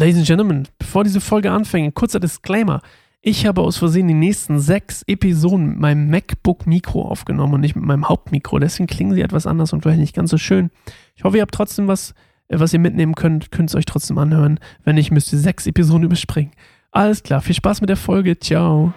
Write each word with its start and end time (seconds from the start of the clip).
Ladies 0.00 0.16
and 0.16 0.26
Gentlemen, 0.26 0.66
bevor 0.78 1.04
diese 1.04 1.20
Folge 1.20 1.52
anfängt, 1.52 1.94
kurzer 1.94 2.20
Disclaimer. 2.20 2.80
Ich 3.20 3.44
habe 3.44 3.60
aus 3.60 3.76
Versehen 3.76 4.08
die 4.08 4.14
nächsten 4.14 4.58
sechs 4.58 5.02
Episoden 5.06 5.66
mit 5.66 5.78
meinem 5.78 6.08
MacBook-Mikro 6.08 7.02
aufgenommen 7.02 7.52
und 7.52 7.60
nicht 7.60 7.76
mit 7.76 7.84
meinem 7.84 8.08
Hauptmikro. 8.08 8.58
Deswegen 8.58 8.86
klingen 8.86 9.12
sie 9.12 9.20
etwas 9.20 9.46
anders 9.46 9.74
und 9.74 9.82
vielleicht 9.82 10.00
nicht 10.00 10.16
ganz 10.16 10.30
so 10.30 10.38
schön. 10.38 10.70
Ich 11.16 11.24
hoffe, 11.24 11.36
ihr 11.36 11.42
habt 11.42 11.52
trotzdem 11.52 11.86
was, 11.86 12.14
äh, 12.48 12.58
was 12.58 12.72
ihr 12.72 12.78
mitnehmen 12.78 13.14
könnt. 13.14 13.52
Könnt 13.52 13.68
es 13.68 13.76
euch 13.76 13.84
trotzdem 13.84 14.16
anhören. 14.16 14.58
Wenn 14.84 14.94
nicht, 14.94 15.10
müsst 15.10 15.34
ihr 15.34 15.38
sechs 15.38 15.66
Episoden 15.66 16.04
überspringen. 16.04 16.52
Alles 16.92 17.22
klar, 17.22 17.42
viel 17.42 17.54
Spaß 17.54 17.82
mit 17.82 17.90
der 17.90 17.98
Folge. 17.98 18.38
Ciao. 18.38 18.94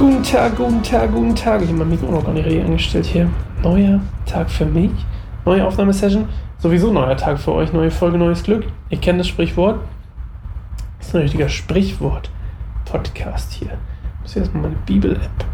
Guten 0.00 0.22
Tag, 0.22 0.56
guten 0.56 0.82
Tag, 0.82 1.12
guten 1.12 1.34
Tag. 1.34 1.60
Ich 1.60 1.68
habe 1.68 1.80
mein 1.80 1.90
Mikro 1.90 2.10
noch 2.10 2.24
gar 2.24 2.32
nicht 2.32 2.46
richtig 2.46 2.64
eingestellt 2.64 3.04
hier. 3.04 3.28
Neuer 3.62 4.00
Tag 4.24 4.50
für 4.50 4.64
mich. 4.64 4.92
Neue 5.44 5.66
Aufnahmesession. 5.66 6.26
Sowieso 6.56 6.90
neuer 6.90 7.18
Tag 7.18 7.38
für 7.38 7.52
euch. 7.52 7.70
Neue 7.74 7.90
Folge, 7.90 8.16
neues 8.16 8.42
Glück. 8.42 8.64
Ihr 8.88 8.96
kennt 8.96 9.20
das 9.20 9.28
Sprichwort. 9.28 9.78
Das 10.96 11.08
ist 11.08 11.14
ein 11.14 11.20
richtiger 11.20 11.50
Sprichwort-Podcast 11.50 13.52
hier. 13.52 13.72
Ich 13.72 14.22
muss 14.22 14.36
erstmal 14.36 14.62
meine 14.62 14.76
Bibel-App 14.86 15.44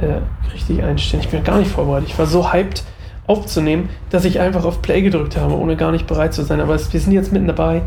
äh, 0.00 0.22
richtig 0.52 0.82
einstellen. 0.82 1.22
Ich 1.22 1.28
bin 1.28 1.44
gar 1.44 1.58
nicht 1.58 1.70
vorbereitet. 1.70 2.08
Ich 2.08 2.18
war 2.18 2.26
so 2.26 2.52
hyped 2.52 2.82
aufzunehmen, 3.28 3.90
dass 4.10 4.24
ich 4.24 4.40
einfach 4.40 4.64
auf 4.64 4.82
Play 4.82 5.02
gedrückt 5.02 5.36
habe, 5.36 5.56
ohne 5.56 5.76
gar 5.76 5.92
nicht 5.92 6.08
bereit 6.08 6.34
zu 6.34 6.42
sein. 6.42 6.60
Aber 6.60 6.76
wir 6.76 7.00
sind 7.00 7.12
jetzt 7.12 7.32
mitten 7.32 7.46
dabei. 7.46 7.82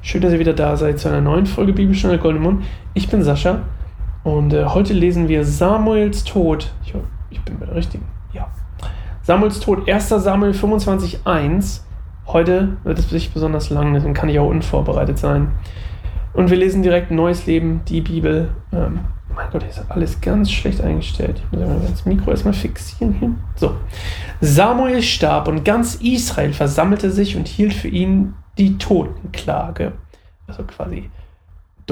Schön, 0.00 0.22
dass 0.22 0.32
ihr 0.32 0.40
wieder 0.40 0.54
da 0.54 0.76
seid 0.76 0.98
zu 0.98 1.06
einer 1.06 1.20
neuen 1.20 1.46
Folge 1.46 1.72
Bibelstunde 1.72 2.18
Golden 2.18 2.42
Mund. 2.42 2.64
Ich 2.94 3.08
bin 3.08 3.22
Sascha 3.22 3.60
und 4.24 4.52
äh, 4.52 4.66
heute 4.66 4.92
lesen 4.92 5.28
wir 5.28 5.44
Samuels 5.44 6.24
Tod. 6.24 6.72
Ich, 6.84 6.94
ich 7.30 7.40
bin 7.42 7.58
bei 7.58 7.66
der 7.66 7.74
richtigen. 7.74 8.06
Ja. 8.32 8.50
Samuels 9.22 9.60
Tod, 9.60 9.88
1. 9.88 10.08
Samuel 10.08 10.52
25.1. 10.52 11.80
Heute 12.26 12.76
wird 12.84 12.98
es 12.98 13.10
sich 13.10 13.32
besonders 13.32 13.70
lang, 13.70 13.94
deswegen 13.94 14.14
kann 14.14 14.28
ich 14.28 14.38
auch 14.38 14.48
unvorbereitet 14.48 15.18
sein. 15.18 15.52
Und 16.34 16.50
wir 16.50 16.56
lesen 16.56 16.82
direkt 16.82 17.10
Neues 17.10 17.46
Leben, 17.46 17.82
die 17.88 18.00
Bibel. 18.00 18.50
Ähm, 18.72 19.00
mein 19.34 19.50
Gott, 19.50 19.62
hier 19.62 19.70
ist 19.70 19.90
alles 19.90 20.20
ganz 20.20 20.50
schlecht 20.50 20.80
eingestellt. 20.80 21.42
Ich 21.50 21.58
muss 21.58 21.90
das 21.90 22.06
Mikro 22.06 22.30
erstmal 22.30 22.54
fixieren 22.54 23.14
hier. 23.14 23.30
So. 23.56 23.74
Samuel 24.40 25.02
starb 25.02 25.48
und 25.48 25.64
ganz 25.64 25.96
Israel 25.96 26.52
versammelte 26.52 27.10
sich 27.10 27.36
und 27.36 27.48
hielt 27.48 27.72
für 27.74 27.88
ihn 27.88 28.34
die 28.58 28.78
Totenklage. 28.78 29.92
Also 30.46 30.64
quasi 30.64 31.10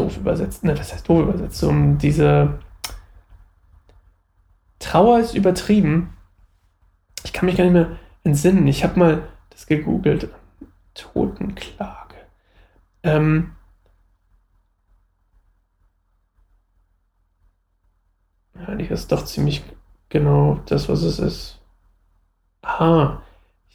doof 0.00 0.16
übersetzt, 0.16 0.64
ne, 0.64 0.78
was 0.78 0.92
heißt 0.92 1.08
doof 1.08 1.28
übersetzt, 1.28 1.62
um 1.62 1.98
diese 1.98 2.58
Trauer 4.78 5.20
ist 5.20 5.34
übertrieben. 5.34 6.16
Ich 7.24 7.32
kann 7.32 7.46
mich 7.46 7.56
gar 7.56 7.64
nicht 7.64 7.74
mehr 7.74 7.98
entsinnen. 8.24 8.66
Ich 8.66 8.82
habe 8.82 8.98
mal 8.98 9.28
das 9.50 9.66
gegoogelt. 9.66 10.28
Totenklage. 10.94 12.16
Ähm, 13.02 13.52
eigentlich 18.54 18.90
ist 18.90 19.12
doch 19.12 19.24
ziemlich 19.24 19.62
genau 20.08 20.60
das, 20.66 20.88
was 20.88 21.02
es 21.02 21.18
ist. 21.18 21.60
Aha, 22.62 23.22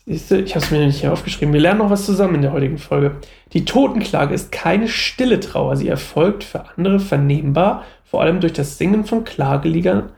Siehst 0.07 0.29
du, 0.29 0.39
ich 0.39 0.53
habe 0.53 0.63
es 0.63 0.71
mir 0.71 0.85
nicht 0.85 1.01
hier 1.01 1.11
aufgeschrieben. 1.11 1.53
Wir 1.53 1.61
lernen 1.61 1.79
noch 1.79 1.89
was 1.89 2.05
zusammen 2.05 2.35
in 2.35 2.41
der 2.43 2.51
heutigen 2.51 2.77
Folge. 2.77 3.17
Die 3.53 3.65
Totenklage 3.65 4.35
ist 4.35 4.51
keine 4.51 4.87
stille 4.87 5.39
Trauer. 5.39 5.75
Sie 5.77 5.87
erfolgt 5.87 6.43
für 6.43 6.69
andere 6.69 6.99
vernehmbar, 6.99 7.83
vor 8.03 8.21
allem 8.21 8.39
durch 8.39 8.53
das 8.53 8.77
Singen 8.77 9.05
von 9.05 9.23
Klageliedern 9.23 10.11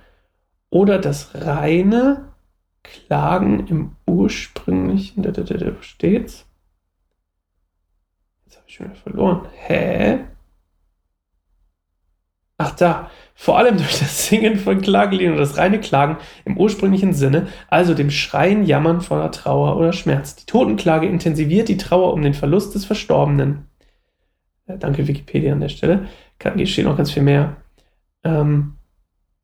oder 0.69 0.99
das 0.99 1.31
reine 1.33 2.33
Klagen 2.83 3.65
im 3.67 3.95
ursprünglichen. 4.05 5.23
Da, 5.23 5.31
da, 5.31 5.43
da, 5.43 5.55
da 5.55 5.71
steht's. 5.81 6.45
Jetzt 8.45 8.57
habe 8.57 8.65
ich 8.67 8.75
schon 8.75 8.87
wieder 8.87 8.95
verloren. 8.95 9.47
Hä? 9.53 10.19
Da, 12.77 13.09
vor 13.35 13.57
allem 13.57 13.77
durch 13.77 13.99
das 13.99 14.27
Singen 14.27 14.57
von 14.57 14.81
Klageliedern 14.81 15.33
und 15.33 15.39
das 15.39 15.57
reine 15.57 15.79
Klagen 15.79 16.17
im 16.45 16.57
ursprünglichen 16.57 17.13
Sinne, 17.13 17.47
also 17.69 17.93
dem 17.93 18.09
Schreien, 18.09 18.65
Jammern 18.65 19.01
voller 19.01 19.31
Trauer 19.31 19.77
oder 19.77 19.93
Schmerz. 19.93 20.35
Die 20.35 20.45
Totenklage 20.45 21.07
intensiviert 21.07 21.69
die 21.69 21.77
Trauer 21.77 22.13
um 22.13 22.21
den 22.21 22.33
Verlust 22.33 22.73
des 22.75 22.85
Verstorbenen. 22.85 23.67
Äh, 24.67 24.77
danke 24.77 25.07
Wikipedia 25.07 25.53
an 25.53 25.59
der 25.59 25.69
Stelle. 25.69 26.07
Hier 26.55 26.67
steht 26.67 26.85
noch 26.85 26.97
ganz 26.97 27.11
viel 27.11 27.23
mehr. 27.23 27.57
Ähm, 28.23 28.73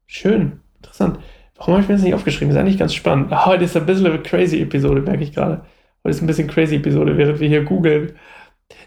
schön, 0.06 0.60
interessant. 0.78 1.20
Warum 1.56 1.74
habe 1.74 1.84
ich 1.84 1.90
mir 1.90 1.96
das 1.96 2.04
nicht 2.04 2.14
aufgeschrieben? 2.14 2.50
Das 2.50 2.58
ist 2.58 2.62
eigentlich 2.62 2.80
ganz 2.80 2.94
spannend. 2.94 3.32
Ah, 3.32 3.46
heute 3.46 3.64
ist 3.64 3.78
ein 3.78 3.86
bisschen 3.86 4.08
eine 4.08 4.20
crazy 4.20 4.62
Episode, 4.62 5.02
merke 5.02 5.24
ich 5.24 5.34
gerade. 5.34 5.66
Heute 6.04 6.16
ist 6.16 6.22
ein 6.22 6.28
bisschen 6.28 6.48
crazy 6.48 6.76
Episode, 6.76 7.18
während 7.18 7.40
wir 7.40 7.48
hier 7.48 7.64
googeln. 7.64 8.14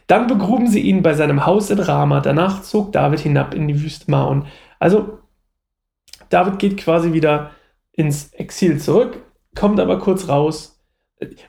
Dann 0.06 0.26
begruben 0.26 0.68
sie 0.68 0.80
ihn 0.80 1.02
bei 1.02 1.14
seinem 1.14 1.46
Haus 1.46 1.70
in 1.70 1.78
Rama. 1.78 2.20
Danach 2.20 2.62
zog 2.62 2.92
David 2.92 3.20
hinab 3.20 3.54
in 3.54 3.68
die 3.68 3.82
Wüste 3.82 4.10
Maon. 4.10 4.46
Also, 4.78 5.18
David 6.28 6.58
geht 6.58 6.76
quasi 6.76 7.12
wieder 7.12 7.50
ins 7.92 8.32
Exil 8.32 8.78
zurück, 8.78 9.22
kommt 9.54 9.80
aber 9.80 9.98
kurz 9.98 10.28
raus. 10.28 10.82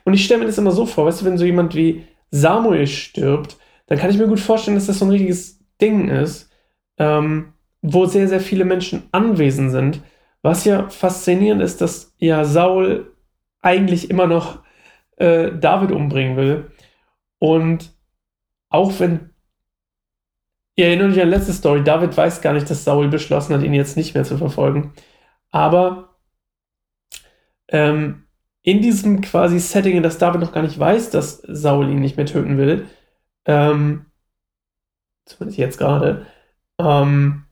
Und 0.04 0.14
ich 0.14 0.24
stelle 0.24 0.40
mir 0.40 0.46
das 0.46 0.58
immer 0.58 0.70
so 0.70 0.86
vor, 0.86 1.06
weißt 1.06 1.20
du, 1.20 1.24
wenn 1.26 1.38
so 1.38 1.44
jemand 1.44 1.74
wie 1.74 2.04
Samuel 2.30 2.86
stirbt, 2.86 3.56
dann 3.86 3.98
kann 3.98 4.10
ich 4.10 4.18
mir 4.18 4.26
gut 4.26 4.40
vorstellen, 4.40 4.76
dass 4.76 4.86
das 4.86 4.98
so 4.98 5.04
ein 5.04 5.10
richtiges 5.10 5.60
Ding 5.80 6.08
ist, 6.08 6.50
ähm, 6.98 7.52
wo 7.82 8.06
sehr, 8.06 8.28
sehr 8.28 8.40
viele 8.40 8.64
Menschen 8.64 9.04
anwesend 9.12 9.70
sind. 9.70 10.00
Was 10.42 10.64
ja 10.64 10.88
faszinierend 10.88 11.62
ist, 11.62 11.80
dass 11.80 12.14
ja 12.18 12.44
Saul 12.44 13.12
eigentlich 13.60 14.10
immer 14.10 14.26
noch 14.26 14.60
äh, 15.16 15.50
David 15.52 15.92
umbringen 15.92 16.36
will. 16.36 16.70
Und 17.38 17.92
auch 18.70 18.98
wenn 19.00 19.30
Ihr 20.78 20.86
erinnert 20.86 21.10
euch 21.10 21.20
an 21.20 21.30
letzte 21.30 21.52
Story. 21.52 21.82
David 21.82 22.16
weiß 22.16 22.40
gar 22.40 22.52
nicht, 22.52 22.70
dass 22.70 22.84
Saul 22.84 23.08
beschlossen 23.08 23.52
hat, 23.52 23.64
ihn 23.64 23.74
jetzt 23.74 23.96
nicht 23.96 24.14
mehr 24.14 24.22
zu 24.22 24.38
verfolgen. 24.38 24.92
Aber 25.50 26.20
ähm, 27.66 28.28
in 28.62 28.80
diesem 28.80 29.20
quasi 29.20 29.58
Setting, 29.58 29.96
in 29.96 30.04
das 30.04 30.18
David 30.18 30.40
noch 30.40 30.52
gar 30.52 30.62
nicht 30.62 30.78
weiß, 30.78 31.10
dass 31.10 31.38
Saul 31.38 31.90
ihn 31.90 31.98
nicht 31.98 32.16
mehr 32.16 32.26
töten 32.26 32.58
will, 32.58 32.86
ähm, 33.44 34.06
zumindest 35.24 35.58
jetzt 35.58 35.78
gerade, 35.78 36.26
ähm, 36.78 37.46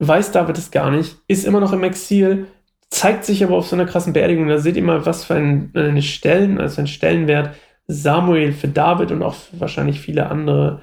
weiß 0.00 0.32
David 0.32 0.58
es 0.58 0.72
gar 0.72 0.90
nicht, 0.90 1.18
ist 1.28 1.44
immer 1.44 1.60
noch 1.60 1.72
im 1.72 1.84
Exil, 1.84 2.48
zeigt 2.90 3.24
sich 3.24 3.44
aber 3.44 3.56
auf 3.56 3.68
so 3.68 3.76
einer 3.76 3.86
krassen 3.86 4.12
Beerdigung. 4.12 4.48
Da 4.48 4.58
seht 4.58 4.74
ihr 4.76 4.82
mal, 4.82 5.06
was 5.06 5.24
für 5.24 5.34
ein, 5.34 5.70
eine 5.76 6.02
Stellen, 6.02 6.60
also 6.60 6.80
ein 6.80 6.88
Stellenwert 6.88 7.54
Samuel 7.92 8.52
für 8.52 8.68
David 8.68 9.12
und 9.12 9.22
auch 9.22 9.34
für 9.34 9.60
wahrscheinlich 9.60 10.00
viele 10.00 10.30
andere 10.30 10.82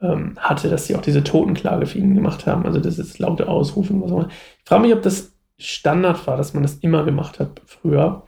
ähm, 0.00 0.36
hatte, 0.38 0.68
dass 0.68 0.86
sie 0.86 0.96
auch 0.96 1.02
diese 1.02 1.24
Totenklage 1.24 1.86
für 1.86 1.98
ihn 1.98 2.14
gemacht 2.14 2.46
haben. 2.46 2.64
Also 2.66 2.80
das 2.80 2.98
ist 2.98 3.18
laute 3.18 3.48
Ausrufe. 3.48 3.92
Ich 3.92 4.68
frage 4.68 4.82
mich, 4.82 4.92
ob 4.94 5.02
das 5.02 5.34
Standard 5.58 6.26
war, 6.26 6.36
dass 6.36 6.54
man 6.54 6.62
das 6.62 6.76
immer 6.76 7.04
gemacht 7.04 7.38
hat 7.38 7.60
früher. 7.66 8.26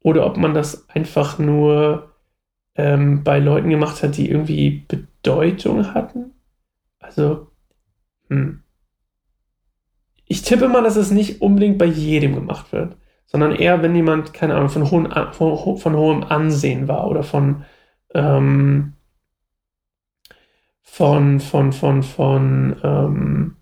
Oder 0.00 0.26
ob 0.26 0.36
man 0.36 0.54
das 0.54 0.88
einfach 0.88 1.38
nur 1.38 2.14
ähm, 2.76 3.24
bei 3.24 3.38
Leuten 3.38 3.70
gemacht 3.70 4.02
hat, 4.02 4.16
die 4.16 4.30
irgendwie 4.30 4.84
Bedeutung 4.86 5.94
hatten. 5.94 6.32
Also, 7.00 7.48
hm. 8.28 8.62
Ich 10.30 10.42
tippe 10.42 10.68
mal, 10.68 10.82
dass 10.82 10.96
es 10.96 11.10
nicht 11.10 11.40
unbedingt 11.40 11.78
bei 11.78 11.86
jedem 11.86 12.34
gemacht 12.34 12.70
wird, 12.72 12.96
sondern 13.28 13.54
eher, 13.54 13.82
wenn 13.82 13.94
jemand, 13.94 14.32
keine 14.32 14.54
Ahnung, 14.56 14.70
von, 14.70 14.90
hohen, 14.90 15.12
von, 15.32 15.76
von 15.76 15.96
hohem 15.96 16.24
Ansehen 16.24 16.88
war 16.88 17.06
oder 17.08 17.22
von, 17.22 17.64
ähm, 18.14 18.94
von, 20.82 21.38
von, 21.38 21.72
von, 21.72 22.02
von, 22.02 22.76
ähm, 22.82 23.56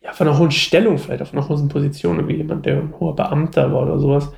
ja, 0.00 0.12
von 0.12 0.26
einer 0.26 0.38
hohen 0.38 0.50
Stellung, 0.50 0.96
vielleicht 0.96 1.22
auf 1.22 1.34
einer 1.34 1.46
hohen 1.46 1.68
Position, 1.68 2.26
wie 2.26 2.36
jemand, 2.36 2.64
der 2.64 2.78
ein 2.78 2.94
hoher 2.98 3.14
Beamter 3.14 3.70
war 3.70 3.82
oder 3.82 3.98
sowas. 3.98 4.32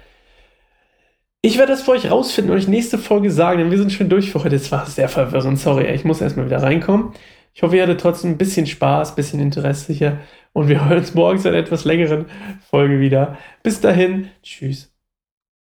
Ich 1.40 1.56
werde 1.56 1.73
das 1.73 1.82
für 1.82 1.93
euch 1.93 2.11
rausfinden 2.11 2.52
und 2.52 2.58
euch 2.58 2.69
nächste 2.69 2.99
Folge 2.99 3.31
sagen, 3.31 3.58
denn 3.58 3.70
wir 3.70 3.79
sind 3.79 3.93
schon 3.93 4.08
durch 4.08 4.32
für 4.32 4.43
heute. 4.43 4.56
Es 4.56 4.73
war 4.73 4.87
sehr 4.87 5.08
verwirrend, 5.08 5.61
sorry, 5.61 5.87
ich 5.94 6.05
muss 6.05 6.20
erstmal 6.20 6.47
wieder 6.47 6.62
reinkommen. 6.62 7.12
Ich 7.54 7.62
hoffe, 7.62 7.76
ihr 7.76 7.84
hattet 7.84 8.00
trotzdem 8.00 8.32
ein 8.32 8.38
bisschen 8.38 8.66
Spaß, 8.66 9.12
ein 9.12 9.16
bisschen 9.16 9.40
Interesse 9.40 9.92
hier 9.92 10.20
und 10.52 10.68
wir 10.68 10.84
hören 10.84 10.98
uns 10.98 11.14
morgen 11.14 11.38
zu 11.38 11.48
einer 11.48 11.58
etwas 11.58 11.84
längeren 11.84 12.26
Folge 12.68 13.00
wieder. 13.00 13.38
Bis 13.62 13.80
dahin, 13.80 14.30
tschüss. 14.42 14.94